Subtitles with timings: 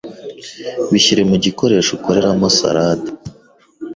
[0.91, 3.09] Bishyire mu gikoresho ukoreramo salade